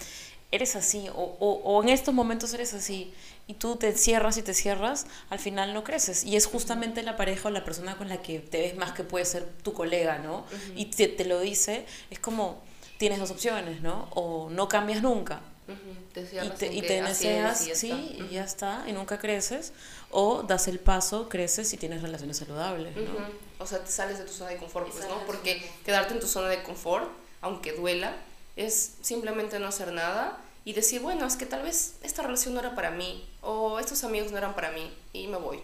[0.52, 3.14] eres así, o, o, o, en estos momentos eres así,
[3.48, 6.24] y tú te cierras y te cierras, al final no creces.
[6.24, 9.04] Y es justamente la pareja o la persona con la que te ves más que
[9.04, 10.46] puede ser tu colega, ¿no?
[10.76, 12.64] Y te, te, lo dice, es como,
[12.98, 14.10] tienes dos opciones, ¿no?
[14.12, 15.42] O no cambias nunca.
[16.14, 19.74] te y te, y te deseas, sí, y ya está, y nunca creces,
[20.12, 23.12] o das el paso, creces y tienes relaciones saludables, ¿no?
[23.60, 25.26] O sea, te sales de tu zona de confort, pues, ¿no?
[25.26, 27.10] Porque quedarte en tu zona de confort,
[27.42, 28.16] aunque duela,
[28.56, 32.60] es simplemente no hacer nada y decir, bueno, es que tal vez esta relación no
[32.60, 35.62] era para mí, o estos amigos no eran para mí, y me voy.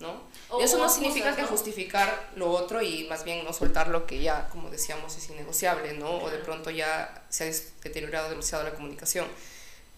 [0.00, 0.22] ¿No?
[0.62, 4.48] eso no significa que justificar lo otro y más bien no soltar lo que ya,
[4.48, 6.18] como decíamos, es innegociable, ¿no?
[6.18, 9.26] O de pronto ya se ha deteriorado demasiado la comunicación.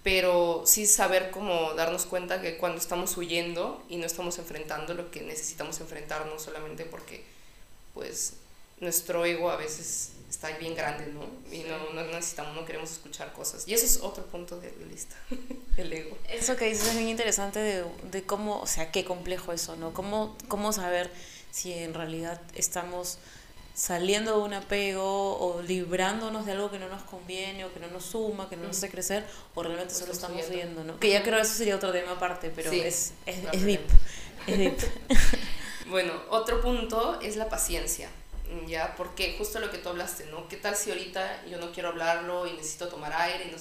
[0.02, 5.10] Pero sí saber cómo darnos cuenta que cuando estamos huyendo y no estamos enfrentando lo
[5.10, 7.22] que necesitamos enfrentar, no solamente porque,
[7.92, 8.34] pues,
[8.80, 11.22] nuestro ego a veces está bien grande, ¿no?
[11.52, 13.66] Y no, no, necesitamos, no queremos escuchar cosas.
[13.66, 15.16] Y eso es otro punto de la lista,
[15.76, 16.16] el ego.
[16.28, 19.92] Eso que dices es bien interesante de, de, cómo, o sea, qué complejo eso, ¿no?
[19.92, 21.10] Cómo, cómo saber
[21.50, 23.18] si en realidad estamos
[23.74, 27.88] saliendo de un apego o librándonos de algo que no nos conviene o que no
[27.88, 31.00] nos suma, que no nos hace crecer, o realmente solo estamos viendo, ¿no?
[31.00, 33.80] Que ya creo que eso sería otro tema aparte, pero es, es, es deep.
[34.46, 34.78] Es deep.
[35.88, 38.10] bueno, otro punto es la paciencia.
[38.66, 38.94] ¿Ya?
[38.96, 40.48] Porque justo lo que tú hablaste, ¿no?
[40.48, 43.46] ¿Qué tal si ahorita yo no quiero hablarlo y necesito tomar aire?
[43.46, 43.58] Y, no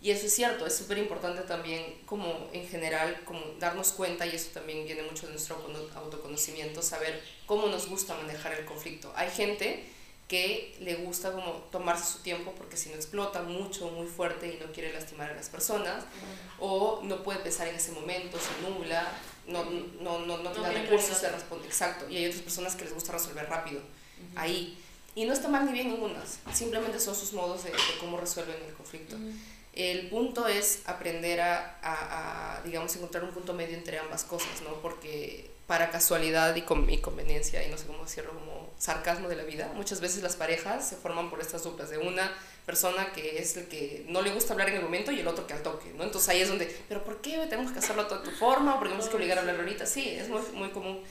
[0.00, 4.36] y eso es cierto, es súper importante también como en general, como darnos cuenta, y
[4.36, 5.56] eso también viene mucho de nuestro
[5.94, 9.12] autoconocimiento, saber cómo nos gusta manejar el conflicto.
[9.16, 9.84] Hay gente
[10.28, 14.64] que le gusta como tomarse su tiempo porque si no explota mucho, muy fuerte y
[14.64, 16.04] no quiere lastimar a las personas,
[16.60, 19.08] o no puede pensar en ese momento, se nubla,
[19.46, 21.66] no, no, no, no, tiene recursos de responder.
[21.66, 23.80] Exacto, y hay otras personas que les gusta resolver rápido
[24.34, 24.78] ahí.
[25.14, 28.74] Y no está mal ni bien ninguna, simplemente son sus modos de, cómo resuelven el
[28.74, 29.16] conflicto.
[29.72, 34.74] El punto es aprender a, a, digamos, encontrar un punto medio entre ambas cosas, ¿no?
[34.80, 39.36] Porque para casualidad y, con, y conveniencia, y no sé cómo decirlo, como sarcasmo de
[39.36, 42.32] la vida, muchas veces las parejas se forman por estas duplas de una
[42.64, 45.46] persona que es el que no le gusta hablar en el momento y el otro
[45.46, 46.04] que al toque, ¿no?
[46.04, 48.74] Entonces ahí es donde, ¿pero por qué tenemos que hacerlo a tu forma?
[48.74, 49.86] ¿Por qué tenemos que obligar a hablar ahorita?
[49.86, 51.02] Sí, es muy, muy común.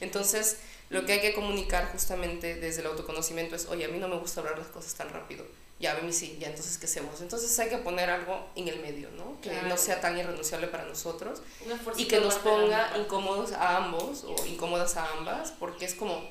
[0.00, 0.58] Entonces,
[0.90, 4.16] lo que hay que comunicar justamente desde el autoconocimiento es, oye, a mí no me
[4.16, 5.44] gusta hablar las cosas tan rápido.
[5.80, 7.20] Ya, a mí sí, ya, entonces, ¿qué hacemos?
[7.20, 9.40] Entonces hay que poner algo en el medio, ¿no?
[9.40, 11.42] Que no sea tan irrenunciable para nosotros
[11.96, 16.22] y que nos ponga incómodos a ambos o incómodas a ambas, porque es como,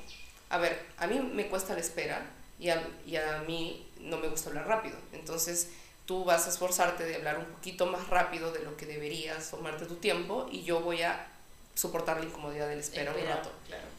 [0.49, 2.25] a ver, a mí me cuesta la espera
[2.57, 4.95] y a, y a mí no me gusta hablar rápido.
[5.11, 5.69] Entonces
[6.05, 9.85] tú vas a esforzarte de hablar un poquito más rápido de lo que deberías, tomarte
[9.85, 11.27] tu tiempo y yo voy a
[11.75, 13.51] soportar la incomodidad del espera un rato.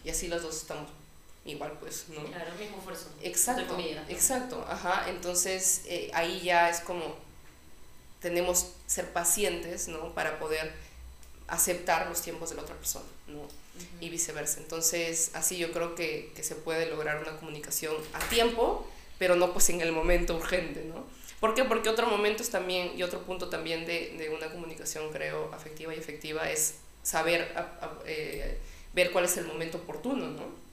[0.05, 0.91] Y así los dos estamos
[1.45, 2.25] igual, pues, ¿no?
[2.25, 3.09] Claro, mismo esfuerzo.
[3.23, 3.77] Exacto,
[4.09, 5.09] exacto, ajá.
[5.09, 7.17] Entonces, eh, ahí ya es como
[8.21, 10.15] tenemos ser pacientes, ¿no?
[10.15, 10.73] Para poder
[11.47, 13.47] aceptar los tiempos de la otra persona, ¿no?
[14.01, 14.61] Y viceversa.
[14.61, 19.53] Entonces, así yo creo que, que, se puede lograr una comunicación a tiempo, pero no
[19.53, 21.05] pues en el momento urgente, ¿no?
[21.41, 21.65] ¿Por qué?
[21.65, 25.95] Porque otro momento es también, y otro punto también de, de una comunicación, creo, afectiva
[25.95, 27.55] y efectiva, es saber
[28.05, 28.59] eh,
[28.93, 30.65] ver cuál es el momento oportuno, ¿no?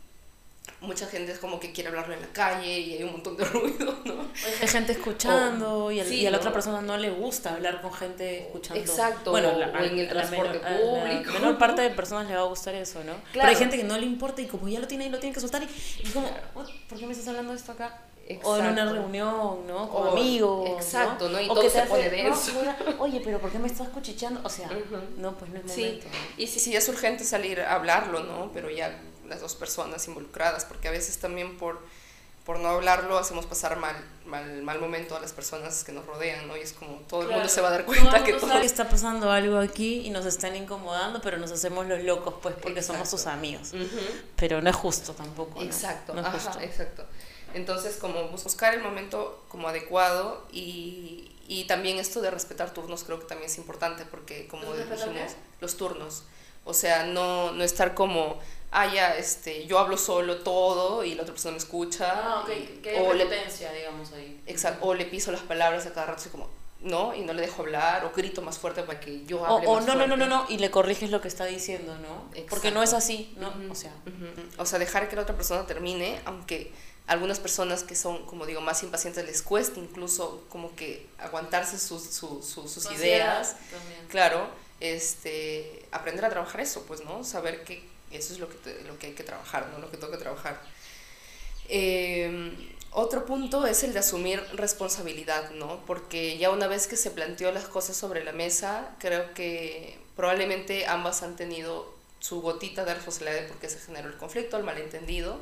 [0.81, 3.45] mucha gente es como que quiere hablarlo en la calle y hay un montón de
[3.45, 4.25] ruido, ¿no?
[4.61, 8.81] Hay gente escuchando y, a la otra persona no le gusta hablar con gente escuchando.
[8.81, 11.31] Exacto, bueno, o en el transporte público.
[11.33, 13.13] la menor parte de personas le va a gustar eso, ¿no?
[13.31, 15.33] Pero hay gente que no le importa y como ya lo tiene y lo tiene
[15.33, 15.67] que soltar y,
[16.03, 18.01] y como, ¿por qué me estás hablando de esto acá?
[18.43, 19.89] O en una reunión, ¿no?
[19.89, 20.69] Con amigos.
[20.69, 21.41] Exacto, ¿no?
[21.41, 22.51] Y todo se pone denso.
[22.99, 24.41] Oye, pero ¿por qué me estás cuchicheando?
[24.43, 24.69] O sea,
[25.17, 26.07] no, pues no es momento.
[26.37, 28.51] Y si, si es urgente salir a hablarlo, ¿no?
[28.53, 28.99] Pero ya
[29.31, 31.79] las dos personas involucradas, porque a veces también por,
[32.45, 36.47] por no hablarlo hacemos pasar mal, mal, mal momento a las personas que nos rodean,
[36.47, 36.57] ¿no?
[36.57, 38.51] Y es como todo el mundo se va a dar cuenta que todo...
[38.59, 42.83] está pasando algo aquí y nos están incomodando, pero nos hacemos los locos, pues, porque
[42.83, 43.71] somos sus amigos.
[44.35, 47.05] Pero no es justo tampoco, Exacto, no exacto.
[47.53, 53.19] Entonces, como buscar el momento como adecuado y, y también esto de respetar turnos creo
[53.19, 56.23] que también es importante, porque como dijimos, los turnos.
[56.63, 58.39] O sea, no, no estar como,
[58.71, 62.11] ah, ya, este, yo hablo solo todo y la otra persona me escucha.
[62.13, 64.39] Ah, ok, que o potencia, digamos, ahí.
[64.45, 66.49] Exacto, o le piso las palabras a cada rato, así como,
[66.81, 69.71] no, y no le dejo hablar, o grito más fuerte para que yo hable o,
[69.71, 72.29] o no, no, no, no, no, y le corriges lo que está diciendo, ¿no?
[72.49, 73.53] Porque no es así, ¿no?
[73.71, 73.93] O sea.
[74.57, 76.71] O sea, dejar que la otra persona termine, aunque
[77.11, 82.03] algunas personas que son, como digo, más impacientes les cuesta incluso como que aguantarse sus,
[82.03, 83.57] sus, sus, ideas.
[84.07, 84.47] Claro,
[84.79, 87.25] este, aprender a trabajar eso, pues, ¿no?
[87.25, 89.79] Saber que eso es lo que, lo que hay que trabajar, ¿no?
[89.79, 90.61] Lo que tengo que trabajar.
[91.67, 92.55] Em,
[92.91, 95.85] otro punto es el de asumir responsabilidad, ¿no?
[95.85, 100.85] Porque ya una vez que se planteó las cosas sobre la mesa, creo que probablemente
[100.87, 105.41] ambas han tenido su gotita de responsabilidad porque se generó el conflicto, el malentendido.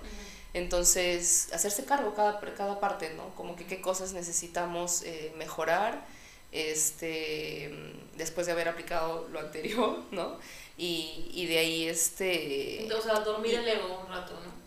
[0.53, 3.35] Entonces, hacerse cargo cada, cada parte, ¿no?
[3.35, 6.05] Como que qué cosas necesitamos eh, mejorar
[6.51, 7.71] este,
[8.17, 10.37] después de haber aplicado lo anterior, ¿no?
[10.77, 12.87] Y, y de ahí este...
[12.93, 14.59] O sea, dormir el ego un rato, ¿no?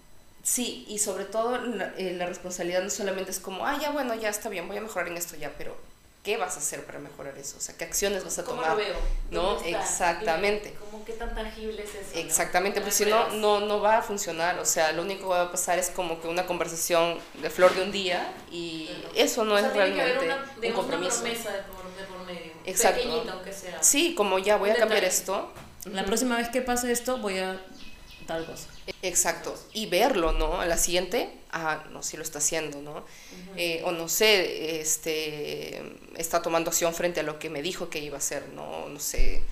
[0.43, 4.15] Sí, y sobre todo la, eh, la, responsabilidad no solamente es como, ah, ya bueno,
[4.15, 5.77] ya está bien, voy a mejorar en esto ya, pero
[6.23, 7.57] ¿qué vas a hacer para mejorar eso?
[7.57, 8.71] O sea, ¿qué acciones vas a tomar?
[8.71, 8.97] ¿Cómo lo veo?
[9.31, 9.61] ¿No?
[9.65, 10.75] Exactamente.
[10.79, 12.19] ¿Cómo qué tan tangible es eso?
[12.19, 14.59] Exactamente, pues si no, no, no va a funcionar.
[14.59, 17.75] O sea, lo único que va a pasar es como que una conversación de flor
[17.75, 20.31] de un día y eso no es realmente
[20.69, 21.23] un compromiso.
[21.23, 22.53] Una promesa de por, de por medio.
[22.67, 23.03] Exacto.
[23.03, 23.83] Pequeñita, aunque sea.
[23.83, 25.53] Sí, como ya voy a cambiar esto
[25.85, 27.61] la próxima vez que pase esto voy a
[28.27, 28.69] tal cosa.
[29.03, 30.61] Exacto, y verlo, ¿no?
[30.61, 33.05] A la siguiente, ah, no, si lo está haciendo, ¿no?
[33.57, 35.83] Eh, o no sé, este,
[36.17, 38.89] está tomando acción frente a lo que me dijo que iba a hacer, ¿no?
[38.89, 39.43] No sé,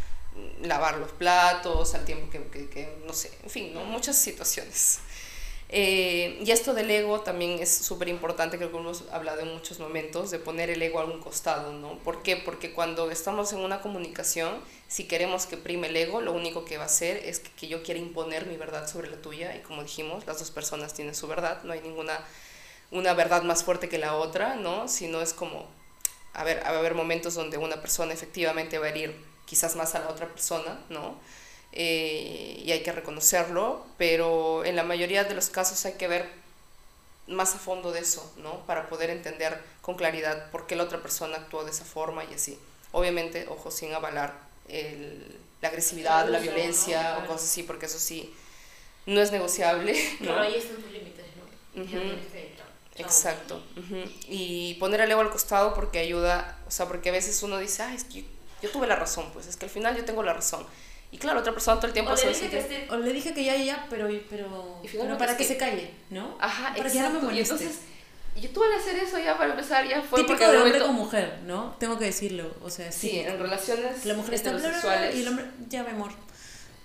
[0.63, 3.85] lavar los platos al tiempo que, que, que no sé, en fin, ¿no?
[3.85, 5.01] Muchas situaciones.
[5.73, 9.79] Eh, y esto del ego también es súper importante, creo que hemos hablado en muchos
[9.79, 11.97] momentos, de poner el ego a un costado, ¿no?
[11.99, 12.37] ¿Por qué?
[12.37, 16.77] Porque cuando estamos en una comunicación, si queremos que prime el ego, lo único que
[16.77, 19.85] va a hacer es que, yo quiera imponer mi verdad sobre la tuya, y como
[19.85, 22.21] dijimos, las dos personas tienen su verdad, no hay ninguna
[22.91, 24.89] una verdad más fuerte que la otra, ¿no?
[24.89, 25.69] Sino es como,
[26.33, 29.15] a ver, va a haber momentos donde una persona efectivamente va a herir
[29.47, 31.17] quizás más a la otra persona, ¿no?
[31.73, 36.29] Eh, y hay que reconocerlo, pero en la mayoría de los casos hay que ver
[37.29, 38.67] más a fondo de eso, ¿no?
[38.67, 42.35] Para poder entender con claridad por qué la otra persona actuó de esa forma y
[42.35, 42.59] así.
[42.93, 44.35] Obviamente, ojo, sin avalar
[44.69, 48.35] el, la agresividad, la violencia o cosas así, porque eso sí
[49.07, 49.93] no es negociable.
[50.21, 50.27] ¿no?
[50.27, 52.21] Pero ahí están tus límites, ¿no?
[52.97, 53.63] Exacto.
[54.29, 57.83] Y poner el ego al costado porque ayuda, o sea, porque a veces uno dice,
[57.83, 58.29] ah, es que yo,
[58.63, 60.67] yo tuve la razón, pues es que al final yo tengo la razón
[61.13, 63.45] y claro, otra persona todo el tiempo o le, dije que o le dije que
[63.45, 66.37] ya, ya, pero, pero, pero para que, se calle, ¿no?
[66.41, 67.55] Ajá, para que ya no me moleste.
[67.55, 67.81] entonces,
[68.41, 71.41] yo tuve que hacer eso ya para empezar, ya fue Típico de hombre con mujer,
[71.47, 71.75] ¿no?
[71.81, 73.11] Tengo que decirlo, o sea, sí.
[73.11, 76.13] Sí, en relaciones La mujer está sexuales y el hombre, ya ve amor.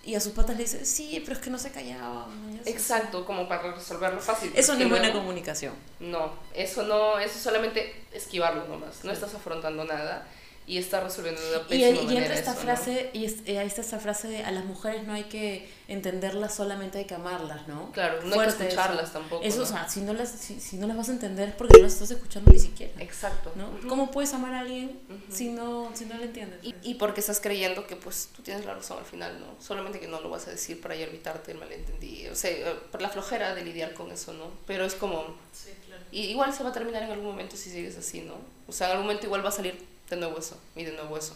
[0.04, 2.28] Y a sus patas le dice, sí, pero es que no se callaba.
[2.66, 4.52] Exacto, como para resolverlo fácil.
[4.56, 5.74] Eso no es buena comunicación.
[6.00, 9.04] No, eso no, eso es solamente esquivarlo nomás.
[9.04, 10.28] No estás afrontando nada
[10.68, 13.82] y está resolviendo de una pésima y, y entra esta frase y eh, ahí está
[13.82, 17.92] esta frase de a las mujeres no hay que entenderlas solamente hay que amarlas no
[17.92, 20.98] claro no hay que escucharlas tampoco eso o sea si no las si, no las
[20.98, 23.52] vas a entender es porque no las estás escuchando ni siquiera exacto.
[23.56, 25.00] no cómo puedes amar a alguien
[25.30, 28.66] si no si no le entiendes y, y, porque estás creyendo que pues tú tienes
[28.66, 31.60] la razón al final no solamente que no lo vas a decir para evitarte el
[31.60, 35.36] malentendido o sea eh, por la flojera de lidiar con eso no pero es como
[35.54, 36.02] sí, claro.
[36.12, 38.34] y igual se va a terminar en algún momento si sigues así no
[38.68, 41.18] o sea en algún momento igual va a salir de nuevo eso, y de nuevo
[41.18, 41.36] eso.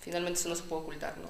[0.00, 1.28] Finalmente eso no se puede ocultar, ¿no?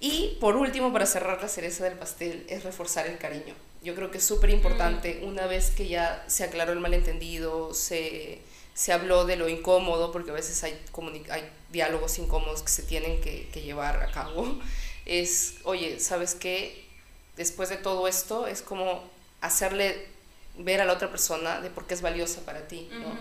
[0.00, 3.54] Y por último, para cerrar la cereza del pastel, es reforzar el cariño.
[3.84, 8.40] yo creo que es súper importante una vez que ya se aclaró el malentendido, se,
[8.74, 10.78] se habló de lo incómodo, porque a veces hay,
[11.30, 14.60] hay diálogos incómodos que se tienen que, que llevar a cabo,
[15.04, 16.84] es, oye, ¿sabes qué?
[17.36, 19.02] Después de todo esto es como
[19.40, 20.06] hacerle
[20.58, 23.16] ver a la otra persona de por qué es valiosa para ti, ¿no?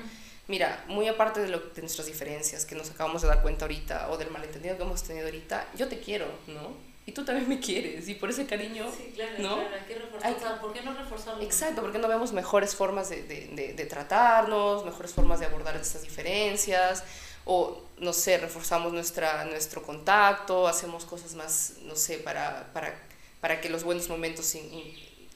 [0.51, 4.11] Mira, muy aparte de, lo, de nuestras diferencias que nos acabamos de dar cuenta ahorita
[4.11, 6.75] o del malentendido que hemos tenido ahorita, yo te quiero, ¿no?
[7.05, 9.55] Y tú también me quieres y por ese cariño, sí, claro, ¿no?
[9.55, 11.41] Claro, hay que reforzar, ¿por qué no reforzarlo?
[11.41, 16.01] Exacto, porque no vemos mejores formas de, de, de, tratarnos, mejores formas de abordar estas
[16.01, 17.05] diferencias,
[17.45, 22.93] o, no sé, reforzamos nuestra, nuestro contacto, hacemos cosas más, no sé, para, para,
[23.39, 24.53] para que los buenos momentos,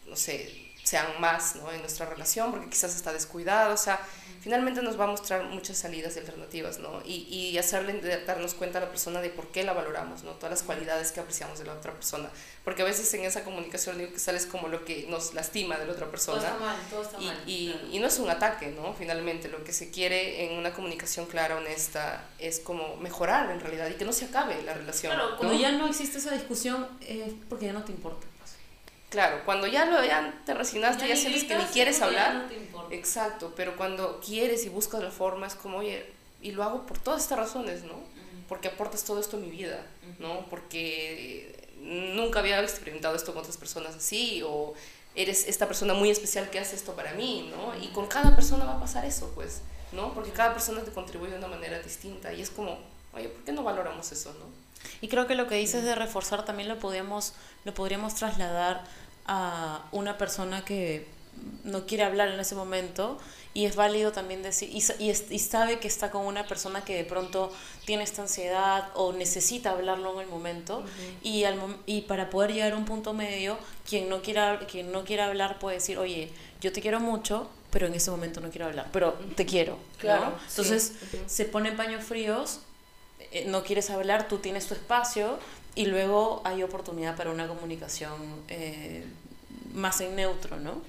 [0.07, 1.71] no sé, sean más ¿no?
[1.71, 3.99] en nuestra relación, porque quizás está descuidado, o sea,
[4.39, 7.01] finalmente nos va a mostrar muchas salidas y alternativas, ¿no?
[7.03, 10.33] Y, y hacerle darnos cuenta a la persona de por qué la valoramos, ¿no?
[10.33, 12.29] Todas las cualidades que apreciamos de la otra persona,
[12.63, 15.87] porque a veces en esa comunicación digo que sales como lo que nos lastima de
[15.87, 16.39] la otra persona.
[16.39, 17.43] Todo está mal, todo está y, mal.
[17.47, 18.93] Y, y no es un ataque, ¿no?
[18.93, 23.89] Finalmente lo que se quiere en una comunicación clara, honesta, es como mejorar en realidad
[23.89, 25.15] y que no se acabe la relación.
[25.15, 28.27] Claro, cuando ya no existe esa discusión es porque ya no te importa.
[29.09, 32.47] Claro, cuando ya lo ya te resignaste, ya, sientes que ni quieres hablar.
[32.89, 36.05] exacto, pero cuando quieres y buscas la forma es como, oye,
[36.41, 37.95] y lo hago por todas estas razones, ¿no?
[38.49, 39.85] Porque aportas todo esto a mi vida,
[40.19, 40.45] ¿no?
[40.49, 44.73] Porque nunca había experimentado esto con otras personas así, o
[45.15, 47.77] eres esta persona muy especial que hace esto para mí, ¿no?
[47.81, 50.13] Y con cada persona va a pasar eso, pues, ¿no?
[50.13, 52.77] Porque cada persona te contribuye de una manera distinta y es como,
[53.13, 54.64] oye, ¿por qué no valoramos eso, no?
[55.01, 58.83] Y creo que lo que dices de reforzar también lo podríamos, lo podríamos trasladar
[59.25, 61.07] a una persona que
[61.63, 63.17] no quiere hablar en ese momento
[63.53, 67.05] y es válido también decir, y, y, sabe que está con una persona que de
[67.05, 67.53] pronto
[67.85, 70.83] tiene esta ansiedad o necesita hablarlo en el momento
[71.23, 75.05] y, al, y para poder llegar a un punto medio, quien no, quiera, quien no
[75.05, 78.65] quiera hablar puede decir, oye, yo te quiero mucho, pero en ese momento no quiero
[78.65, 79.77] hablar, pero te quiero.
[79.99, 80.35] Claro.
[80.49, 80.93] Entonces
[81.25, 82.59] se ponen paños fríos
[83.35, 85.37] eh, no quieres hablar, tú tienes tu espacio
[85.75, 88.13] y luego hay oportunidad para una comunicación
[88.47, 89.03] eh,
[89.73, 90.81] más en neutro, ¿no?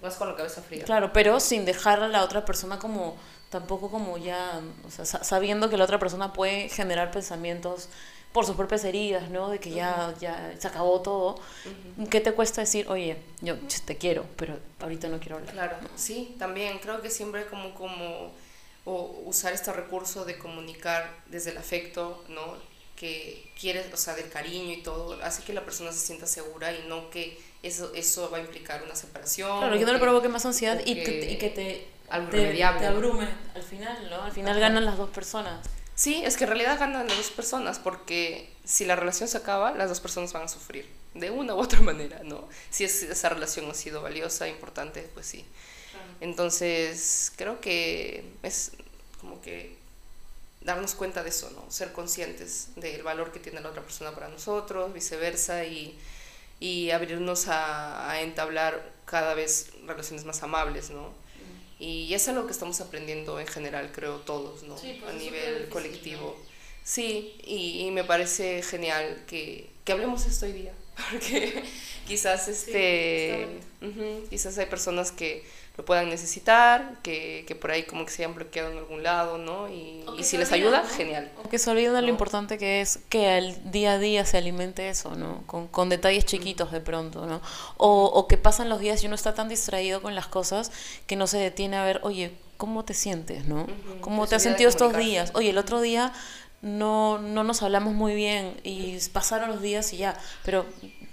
[0.00, 0.84] Más con la cabeza fría.
[0.84, 3.16] Claro, pero sin dejar a la otra persona como,
[3.50, 7.90] tampoco como ya, o sea, sabiendo que la otra persona puede generar pensamientos
[8.32, 9.50] por sus propias heridas, ¿no?
[9.50, 11.38] De que ya, ya se acabó todo.
[12.08, 15.52] ¿Qué te cuesta decir, oye, yo te quiero, pero ahorita no quiero hablar?
[15.52, 18.32] Claro, sí, también creo que siempre como, como
[18.84, 22.56] o usar este recurso de comunicar desde el afecto, ¿no?
[22.96, 26.72] Que quieres, o sea, del cariño y todo, hace que la persona se sienta segura
[26.72, 29.58] y no que eso, eso va a implicar una separación.
[29.58, 31.88] Claro, que no le provoque más ansiedad y que, y que te,
[32.30, 34.22] te, te, abrume al final, ¿no?
[34.22, 35.66] Al final ganan las dos personas.
[35.94, 39.72] Sí, es que en realidad ganan las dos personas porque si la relación se acaba,
[39.72, 42.48] las dos personas van a sufrir de una u otra manera, ¿no?
[42.70, 45.44] Si es, esa relación ha sido valiosa, importante, pues sí.
[46.22, 48.70] Entonces, creo que es
[49.20, 49.74] como que
[50.60, 51.68] darnos cuenta de eso, ¿no?
[51.68, 55.98] Ser conscientes del valor que tiene la otra persona para nosotros, viceversa, y,
[56.60, 61.12] y abrirnos a, a, entablar cada vez relaciones más amables, ¿no?
[61.80, 64.78] Y eso es lo que estamos aprendiendo en general, creo, todos, ¿no?
[64.78, 66.40] Sí, a nivel colectivo.
[66.84, 70.72] Sí, y, y, me parece genial que, que hablemos esto hoy día,
[71.10, 71.64] porque
[72.06, 73.58] quizás, este,
[74.30, 75.44] quizás hay personas que
[75.76, 79.38] lo puedan necesitar, que, que, por ahí como que se hayan bloqueado en algún lado,
[79.38, 79.70] ¿no?
[79.70, 81.32] Y, y si les ayuda, genial.
[81.42, 84.36] O que se olviden de lo importante que es que al día a día se
[84.36, 85.42] alimente eso, ¿no?
[85.46, 87.40] Con, con detalles chiquitos de pronto, ¿no?
[87.78, 90.72] O, o que pasan los días y uno está tan distraído con las cosas
[91.06, 93.66] que no se detiene a ver, oye, ¿cómo te sientes, no?
[94.02, 95.32] ¿Cómo te has sentido estos días?
[95.34, 96.12] Oye, el otro día
[96.62, 100.64] no, no nos hablamos muy bien y pasaron los días y ya, pero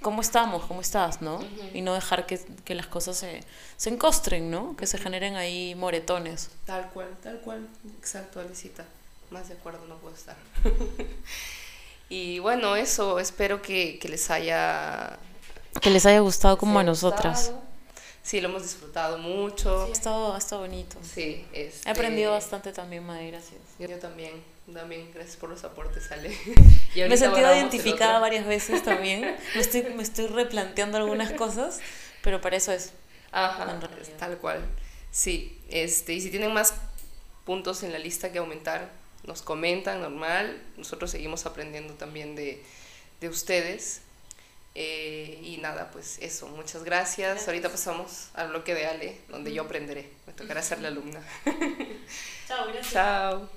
[0.01, 0.65] ¿cómo estamos?
[0.65, 1.21] ¿Cómo estás?
[1.21, 1.39] ¿no?
[1.73, 3.43] Y no dejar que, que las cosas se,
[3.75, 4.75] se, encostren, ¿no?
[4.77, 6.51] Que se generen ahí moretones.
[6.65, 7.67] Tal cual, tal cual.
[7.97, 8.85] Exacto, Alicita.
[9.31, 10.35] Más de acuerdo no puedo estar.
[12.09, 15.17] y bueno, eso, espero que, que, les haya...
[15.81, 17.53] Que les haya gustado como a nosotras.
[18.23, 19.85] Sí, lo hemos disfrutado mucho.
[19.85, 20.97] Sí, ha estado, ha estado bonito.
[21.01, 21.89] Sí, este...
[21.89, 23.61] He aprendido bastante también, Madre, gracias.
[23.79, 26.29] Yo también, también, gracias por los aportes, Ale.
[26.95, 29.21] me he sentido identificada varias veces también.
[29.55, 31.79] me, estoy, me estoy replanteando algunas cosas,
[32.23, 32.93] pero para eso es.
[33.31, 33.79] Ajá,
[34.17, 34.65] tal cual.
[35.11, 36.73] Sí, este, y si tienen más
[37.45, 38.91] puntos en la lista que aumentar,
[39.23, 40.61] nos comentan, normal.
[40.77, 42.63] Nosotros seguimos aprendiendo también de,
[43.21, 44.01] de ustedes.
[44.75, 47.27] Eh, y nada, pues eso, muchas gracias.
[47.27, 47.47] gracias.
[47.47, 50.09] Ahorita pasamos al bloque de Ale, donde yo aprenderé.
[50.27, 51.21] Me tocará ser la alumna.
[52.47, 52.93] Chao, gracias.
[52.93, 53.49] Chao.